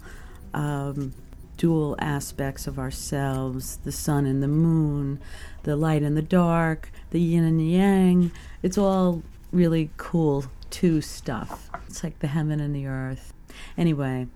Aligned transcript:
Um, 0.54 1.12
dual 1.56 1.96
aspects 1.98 2.66
of 2.66 2.78
ourselves 2.78 3.78
the 3.78 3.92
sun 3.92 4.26
and 4.26 4.42
the 4.42 4.48
moon, 4.48 5.20
the 5.62 5.76
light 5.76 6.02
and 6.02 6.16
the 6.16 6.22
dark, 6.22 6.90
the 7.10 7.20
yin 7.20 7.44
and 7.44 7.58
the 7.58 7.64
yang. 7.64 8.30
It's 8.62 8.78
all 8.78 9.22
really 9.52 9.90
cool 9.96 10.44
two 10.70 11.00
stuff. 11.00 11.70
It's 11.88 12.02
like 12.02 12.18
the 12.18 12.26
heaven 12.28 12.60
and 12.60 12.74
the 12.74 12.86
earth. 12.86 13.32
Anyway, 13.78 14.26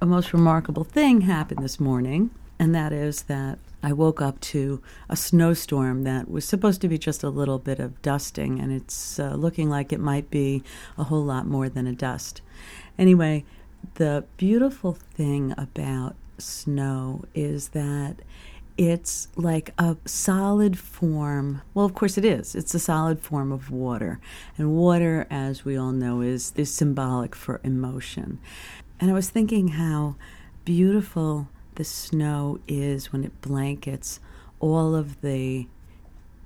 a 0.00 0.06
most 0.06 0.32
remarkable 0.32 0.84
thing 0.84 1.22
happened 1.22 1.62
this 1.62 1.80
morning, 1.80 2.30
and 2.58 2.74
that 2.74 2.92
is 2.92 3.22
that 3.22 3.58
I 3.82 3.92
woke 3.92 4.20
up 4.20 4.40
to 4.40 4.82
a 5.08 5.16
snowstorm 5.16 6.02
that 6.04 6.30
was 6.30 6.44
supposed 6.44 6.80
to 6.82 6.88
be 6.88 6.98
just 6.98 7.22
a 7.22 7.30
little 7.30 7.58
bit 7.58 7.78
of 7.78 8.00
dusting, 8.02 8.60
and 8.60 8.72
it's 8.72 9.18
uh, 9.18 9.34
looking 9.34 9.70
like 9.70 9.92
it 9.92 10.00
might 10.00 10.30
be 10.30 10.62
a 10.98 11.04
whole 11.04 11.24
lot 11.24 11.46
more 11.46 11.68
than 11.68 11.86
a 11.86 11.92
dust. 11.92 12.42
Anyway, 12.98 13.44
the 13.94 14.24
beautiful 14.36 14.92
thing 14.92 15.54
about 15.56 16.14
snow 16.38 17.24
is 17.34 17.68
that 17.68 18.16
it's 18.76 19.28
like 19.36 19.72
a 19.78 19.96
solid 20.04 20.78
form. 20.78 21.62
Well, 21.72 21.86
of 21.86 21.94
course 21.94 22.18
it 22.18 22.24
is. 22.26 22.54
It's 22.54 22.74
a 22.74 22.78
solid 22.78 23.20
form 23.20 23.50
of 23.50 23.70
water. 23.70 24.20
And 24.58 24.76
water, 24.76 25.26
as 25.30 25.64
we 25.64 25.78
all 25.78 25.92
know, 25.92 26.20
is, 26.20 26.52
is 26.56 26.72
symbolic 26.72 27.34
for 27.34 27.60
emotion. 27.64 28.38
And 28.98 29.10
I 29.10 29.14
was 29.14 29.28
thinking 29.28 29.68
how 29.68 30.16
beautiful 30.64 31.48
the 31.74 31.84
snow 31.84 32.60
is 32.66 33.12
when 33.12 33.24
it 33.24 33.40
blankets 33.42 34.20
all 34.58 34.94
of 34.94 35.20
the 35.20 35.66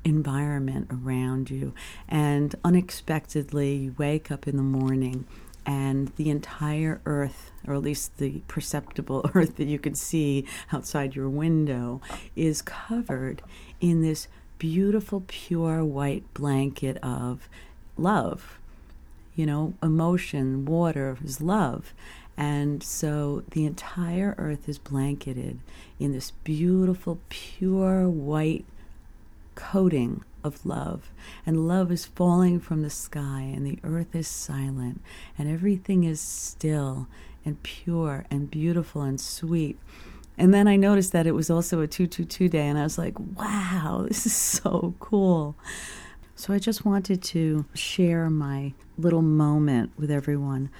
environment 0.04 0.88
around 0.90 1.50
you. 1.50 1.72
And 2.08 2.54
unexpectedly, 2.64 3.74
you 3.76 3.94
wake 3.96 4.30
up 4.30 4.48
in 4.48 4.56
the 4.56 4.62
morning 4.62 5.26
and 5.64 6.08
the 6.16 6.30
entire 6.30 7.00
earth, 7.06 7.52
or 7.66 7.74
at 7.74 7.82
least 7.82 8.18
the 8.18 8.42
perceptible 8.48 9.30
earth 9.34 9.56
that 9.56 9.68
you 9.68 9.78
can 9.78 9.94
see 9.94 10.44
outside 10.72 11.14
your 11.14 11.28
window, 11.28 12.00
is 12.34 12.62
covered 12.62 13.42
in 13.80 14.02
this 14.02 14.26
beautiful, 14.58 15.22
pure 15.28 15.84
white 15.84 16.24
blanket 16.34 16.96
of 16.98 17.48
love. 17.96 18.58
You 19.36 19.46
know, 19.46 19.74
emotion, 19.82 20.64
water 20.64 21.16
is 21.24 21.40
love. 21.40 21.94
And 22.40 22.82
so 22.82 23.42
the 23.50 23.66
entire 23.66 24.34
earth 24.38 24.66
is 24.66 24.78
blanketed 24.78 25.58
in 25.98 26.12
this 26.12 26.30
beautiful, 26.42 27.18
pure 27.28 28.08
white 28.08 28.64
coating 29.54 30.24
of 30.42 30.64
love. 30.64 31.10
And 31.44 31.68
love 31.68 31.92
is 31.92 32.06
falling 32.06 32.58
from 32.58 32.80
the 32.80 32.88
sky, 32.88 33.42
and 33.54 33.66
the 33.66 33.78
earth 33.84 34.14
is 34.14 34.26
silent, 34.26 35.02
and 35.36 35.50
everything 35.50 36.04
is 36.04 36.18
still 36.18 37.08
and 37.44 37.62
pure 37.62 38.24
and 38.30 38.50
beautiful 38.50 39.02
and 39.02 39.20
sweet. 39.20 39.78
And 40.38 40.54
then 40.54 40.66
I 40.66 40.76
noticed 40.76 41.12
that 41.12 41.26
it 41.26 41.34
was 41.34 41.50
also 41.50 41.82
a 41.82 41.86
222 41.86 42.48
day, 42.48 42.66
and 42.66 42.78
I 42.78 42.84
was 42.84 42.96
like, 42.96 43.18
wow, 43.36 44.02
this 44.08 44.24
is 44.24 44.34
so 44.34 44.94
cool. 44.98 45.56
So 46.36 46.54
I 46.54 46.58
just 46.58 46.86
wanted 46.86 47.22
to 47.22 47.66
share 47.74 48.30
my 48.30 48.72
little 48.96 49.20
moment 49.20 49.92
with 49.98 50.10
everyone 50.10 50.70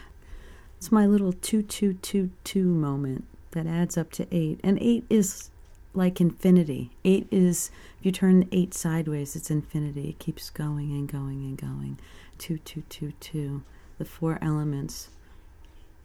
it's 0.80 0.90
my 0.90 1.04
little 1.04 1.34
2222 1.34 2.64
moment 2.64 3.26
that 3.50 3.66
adds 3.66 3.98
up 3.98 4.10
to 4.12 4.26
8. 4.34 4.60
And 4.64 4.78
8 4.80 5.04
is 5.10 5.50
like 5.92 6.22
infinity. 6.22 6.90
8 7.04 7.28
is, 7.30 7.70
if 7.98 8.06
you 8.06 8.12
turn 8.12 8.48
8 8.50 8.72
sideways, 8.72 9.36
it's 9.36 9.50
infinity. 9.50 10.08
It 10.08 10.18
keeps 10.18 10.48
going 10.48 10.90
and 10.92 11.06
going 11.06 11.42
and 11.42 11.58
going. 11.58 11.98
2222. 12.38 13.62
The 13.98 14.04
four 14.06 14.38
elements, 14.40 15.10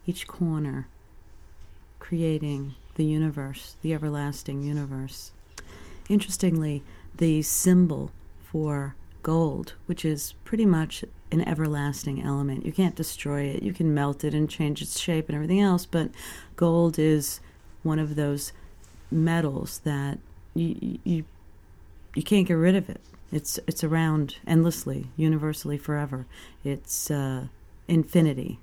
each 0.06 0.26
corner, 0.26 0.88
creating 1.98 2.74
the 2.96 3.04
universe, 3.06 3.76
the 3.80 3.94
everlasting 3.94 4.62
universe. 4.62 5.30
Interestingly, 6.10 6.82
the 7.16 7.40
symbol 7.40 8.10
for 8.44 8.94
gold, 9.26 9.72
which 9.86 10.04
is 10.04 10.34
pretty 10.44 10.64
much 10.64 11.04
an 11.32 11.40
everlasting 11.48 12.22
element. 12.22 12.64
You 12.64 12.70
can't 12.70 12.94
destroy 12.94 13.40
it. 13.40 13.60
You 13.60 13.72
can 13.72 13.92
melt 13.92 14.22
it 14.22 14.34
and 14.34 14.48
change 14.48 14.80
its 14.80 15.00
shape 15.00 15.28
and 15.28 15.34
everything 15.34 15.60
else, 15.60 15.84
but 15.84 16.10
gold 16.54 16.96
is 16.96 17.40
one 17.82 17.98
of 17.98 18.14
those 18.14 18.52
metals 19.10 19.80
that 19.82 20.20
you 20.54 21.00
you 21.02 21.24
you 22.14 22.22
can't 22.22 22.46
get 22.46 22.54
rid 22.54 22.76
of 22.76 22.88
it. 22.88 23.00
It's 23.32 23.58
it's 23.66 23.82
around 23.82 24.36
endlessly, 24.46 25.08
universally, 25.16 25.76
forever. 25.76 26.26
It's 26.62 27.10
uh, 27.10 27.48
infinity, 27.88 28.60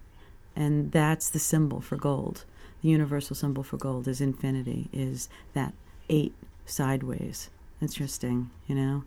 and 0.56 0.94
that's 0.94 1.30
the 1.30 1.40
symbol 1.40 1.82
for 1.82 1.98
gold. 1.98 2.46
The 2.82 2.88
universal 2.88 3.36
symbol 3.36 3.64
for 3.64 3.76
gold 3.76 4.08
is 4.08 4.22
infinity. 4.22 4.88
Is 4.94 5.28
that 5.56 5.74
eight 6.08 6.34
sideways? 6.66 7.50
Interesting, 7.82 8.50
you 8.66 8.76
know, 8.76 9.04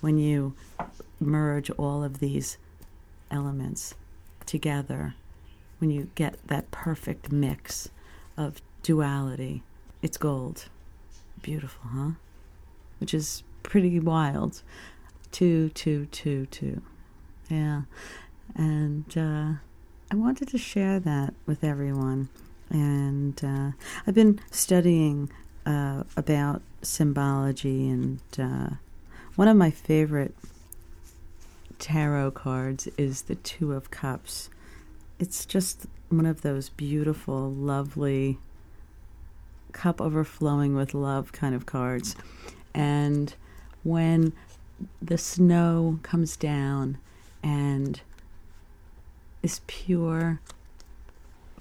when 0.00 0.18
you 0.18 0.54
merge 1.20 1.70
all 1.70 2.04
of 2.04 2.18
these 2.20 2.58
elements 3.30 3.94
together, 4.46 5.14
when 5.78 5.90
you 5.90 6.10
get 6.14 6.36
that 6.46 6.70
perfect 6.70 7.32
mix 7.32 7.88
of 8.36 8.60
duality, 8.82 9.62
it's 10.02 10.16
gold. 10.16 10.68
Beautiful, 11.42 11.90
huh? 11.92 12.10
Which 12.98 13.14
is 13.14 13.42
pretty 13.62 13.98
wild. 14.00 14.62
Two, 15.32 15.70
two, 15.70 16.06
two, 16.06 16.46
two. 16.46 16.82
Yeah. 17.48 17.82
And 18.54 19.06
uh, 19.16 19.60
I 20.10 20.16
wanted 20.16 20.48
to 20.48 20.58
share 20.58 21.00
that 21.00 21.34
with 21.46 21.64
everyone. 21.64 22.28
And 22.70 23.42
uh, 23.44 23.72
I've 24.06 24.14
been 24.14 24.40
studying 24.50 25.30
uh, 25.66 26.04
about 26.16 26.62
symbology, 26.82 27.88
and 27.88 28.20
uh, 28.38 28.70
one 29.36 29.48
of 29.48 29.56
my 29.56 29.70
favorite 29.70 30.34
tarot 31.78 32.30
cards 32.32 32.88
is 32.96 33.22
the 33.22 33.34
Two 33.34 33.72
of 33.72 33.90
Cups. 33.90 34.48
It's 35.18 35.44
just 35.44 35.86
one 36.08 36.26
of 36.26 36.42
those 36.42 36.68
beautiful, 36.68 37.50
lovely, 37.50 38.38
cup 39.72 40.00
overflowing 40.00 40.76
with 40.76 40.94
love 40.94 41.32
kind 41.32 41.54
of 41.54 41.66
cards. 41.66 42.14
And 42.72 43.34
when 43.82 44.32
the 45.02 45.18
snow 45.18 45.98
comes 46.02 46.36
down 46.36 46.98
and 47.42 48.00
is 49.42 49.60
pure, 49.66 50.40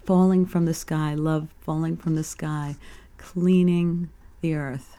falling 0.05 0.45
from 0.45 0.65
the 0.65 0.73
sky, 0.75 1.15
love 1.15 1.49
falling 1.61 1.97
from 1.97 2.13
the 2.13 2.23
sky, 2.23 2.75
cleaning 3.17 4.09
the 4.41 4.53
earth, 4.53 4.97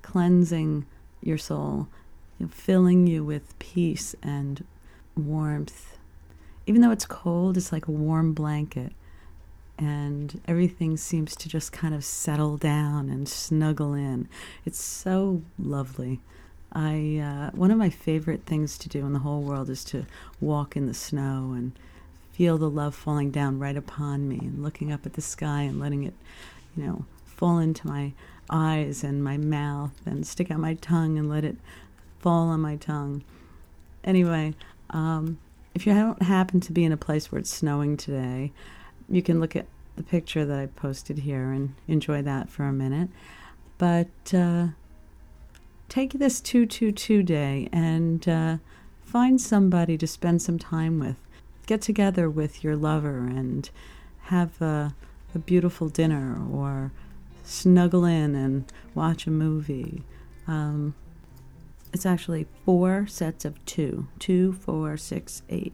cleansing 0.00 0.86
your 1.22 1.38
soul, 1.38 1.88
filling 2.50 3.06
you 3.06 3.24
with 3.24 3.58
peace 3.58 4.14
and 4.22 4.64
warmth. 5.16 5.96
Even 6.66 6.80
though 6.80 6.90
it's 6.90 7.06
cold, 7.06 7.56
it's 7.56 7.72
like 7.72 7.88
a 7.88 7.92
warm 7.92 8.32
blanket. 8.32 8.92
And 9.78 10.40
everything 10.46 10.96
seems 10.96 11.36
to 11.36 11.48
just 11.48 11.72
kind 11.72 11.94
of 11.94 12.04
settle 12.04 12.56
down 12.56 13.08
and 13.08 13.28
snuggle 13.28 13.94
in. 13.94 14.28
It's 14.64 14.80
so 14.80 15.42
lovely. 15.58 16.20
I 16.72 17.18
uh, 17.18 17.56
one 17.56 17.70
of 17.70 17.78
my 17.78 17.88
favorite 17.88 18.42
things 18.44 18.76
to 18.78 18.88
do 18.88 19.06
in 19.06 19.12
the 19.12 19.20
whole 19.20 19.40
world 19.40 19.70
is 19.70 19.84
to 19.84 20.04
walk 20.40 20.76
in 20.76 20.86
the 20.86 20.94
snow 20.94 21.54
and 21.56 21.72
feel 22.32 22.58
the 22.58 22.68
love 22.68 22.94
falling 22.94 23.30
down 23.30 23.58
right 23.58 23.76
upon 23.76 24.28
me 24.28 24.38
and 24.38 24.62
looking 24.62 24.92
up 24.92 25.06
at 25.06 25.14
the 25.14 25.20
sky 25.22 25.62
and 25.62 25.80
letting 25.80 26.04
it, 26.04 26.14
you 26.76 26.84
know, 26.84 27.04
fall 27.38 27.58
into 27.58 27.86
my 27.86 28.12
eyes 28.50 29.04
and 29.04 29.22
my 29.22 29.36
mouth 29.36 29.94
and 30.04 30.26
stick 30.26 30.50
out 30.50 30.58
my 30.58 30.74
tongue 30.74 31.16
and 31.16 31.30
let 31.30 31.44
it 31.44 31.56
fall 32.18 32.48
on 32.48 32.60
my 32.60 32.76
tongue. 32.76 33.22
Anyway, 34.02 34.54
um, 34.90 35.38
if 35.72 35.86
you 35.86 35.94
don't 35.94 36.22
happen 36.22 36.60
to 36.60 36.72
be 36.72 36.84
in 36.84 36.92
a 36.92 36.96
place 36.96 37.30
where 37.30 37.38
it's 37.38 37.50
snowing 37.50 37.96
today, 37.96 38.52
you 39.08 39.22
can 39.22 39.38
look 39.38 39.54
at 39.54 39.66
the 39.96 40.02
picture 40.02 40.44
that 40.44 40.58
I 40.58 40.66
posted 40.66 41.18
here 41.18 41.52
and 41.52 41.74
enjoy 41.86 42.22
that 42.22 42.50
for 42.50 42.64
a 42.64 42.72
minute. 42.72 43.08
But 43.78 44.34
uh, 44.34 44.68
take 45.88 46.14
this 46.14 46.40
222 46.40 47.22
day 47.22 47.68
and 47.72 48.28
uh, 48.28 48.56
find 49.02 49.40
somebody 49.40 49.96
to 49.98 50.06
spend 50.08 50.42
some 50.42 50.58
time 50.58 50.98
with. 50.98 51.16
Get 51.66 51.82
together 51.82 52.28
with 52.28 52.64
your 52.64 52.74
lover 52.74 53.18
and 53.18 53.70
have 54.22 54.60
a, 54.60 54.94
a 55.34 55.38
beautiful 55.38 55.88
dinner 55.88 56.36
or 56.50 56.90
snuggle 57.48 58.04
in 58.04 58.34
and 58.34 58.70
watch 58.94 59.26
a 59.26 59.30
movie. 59.30 60.04
Um, 60.46 60.94
it's 61.92 62.04
actually 62.04 62.46
four 62.64 63.06
sets 63.06 63.44
of 63.44 63.64
two 63.64 64.08
two, 64.18 64.52
four, 64.52 64.96
six, 64.96 65.42
eight. 65.48 65.72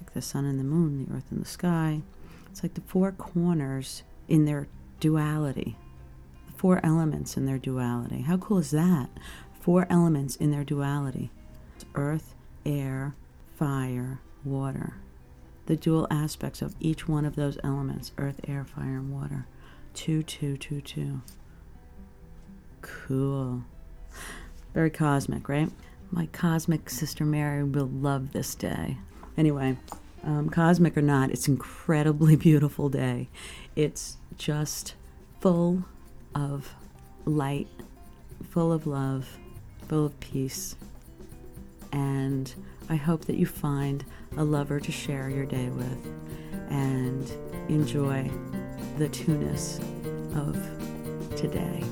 Like 0.00 0.14
the 0.14 0.22
sun 0.22 0.44
and 0.46 0.58
the 0.58 0.64
moon, 0.64 1.06
the 1.06 1.16
earth 1.16 1.30
and 1.30 1.42
the 1.42 1.48
sky. 1.48 2.02
It's 2.50 2.62
like 2.62 2.74
the 2.74 2.80
four 2.80 3.12
corners 3.12 4.02
in 4.26 4.46
their 4.46 4.68
duality, 5.00 5.76
the 6.46 6.52
four 6.52 6.80
elements 6.82 7.36
in 7.36 7.46
their 7.46 7.58
duality. 7.58 8.22
How 8.22 8.38
cool 8.38 8.58
is 8.58 8.70
that? 8.70 9.10
Four 9.60 9.86
elements 9.90 10.36
in 10.36 10.50
their 10.50 10.64
duality 10.64 11.30
it's 11.76 11.84
earth, 11.94 12.34
air, 12.64 13.14
fire, 13.56 14.20
water. 14.44 14.94
The 15.66 15.76
dual 15.76 16.06
aspects 16.10 16.62
of 16.62 16.74
each 16.80 17.06
one 17.06 17.26
of 17.26 17.36
those 17.36 17.58
elements 17.62 18.12
earth, 18.16 18.40
air, 18.48 18.64
fire, 18.64 18.96
and 18.96 19.12
water. 19.12 19.46
Two, 19.94 20.22
two, 20.22 20.56
two, 20.56 20.80
two. 20.80 21.22
Cool. 22.82 23.64
Very 24.74 24.90
cosmic, 24.90 25.48
right? 25.48 25.70
My 26.10 26.26
cosmic 26.26 26.88
sister 26.88 27.24
Mary 27.24 27.64
will 27.64 27.90
love 27.92 28.32
this 28.32 28.54
day. 28.54 28.98
Anyway, 29.36 29.76
um, 30.24 30.48
cosmic 30.48 30.96
or 30.96 31.02
not, 31.02 31.30
it's 31.30 31.48
incredibly 31.48 32.36
beautiful 32.48 32.88
day. 32.88 33.28
It's 33.76 34.16
just 34.36 34.94
full 35.40 35.84
of 36.34 36.74
light, 37.24 37.68
full 38.50 38.72
of 38.72 38.86
love, 38.86 39.38
full 39.88 40.06
of 40.06 40.18
peace. 40.20 40.76
And 41.92 42.52
I 42.88 42.96
hope 42.96 43.24
that 43.26 43.36
you 43.36 43.46
find 43.46 44.04
a 44.36 44.44
lover 44.44 44.80
to 44.80 44.92
share 44.92 45.30
your 45.30 45.46
day 45.46 45.68
with 45.70 46.12
and 46.70 47.30
enjoy 47.68 48.30
the 48.98 49.08
two-ness 49.08 49.78
of 50.34 50.56
today. 51.36 51.84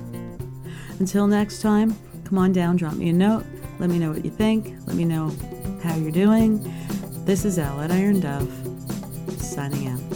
Until 0.99 1.27
next 1.27 1.63
time, 1.63 1.97
come 2.25 2.39
on 2.39 2.53
down, 2.53 2.77
drop 2.77 2.95
me 2.95 3.11
a 3.11 3.13
note, 3.13 3.45
let 3.79 3.91
me 3.91 3.99
know 3.99 4.11
what 4.11 4.25
you 4.25 4.31
think, 4.31 4.75
let 4.87 4.97
me 4.97 5.05
know 5.05 5.33
how 5.83 5.95
you're 5.97 6.11
doing. 6.11 6.61
This 7.25 7.45
is 7.45 7.59
Elle 7.59 7.81
at 7.83 7.93
Iron 7.93 8.21
Dove, 8.21 8.51
signing 9.39 9.89
out. 9.89 10.16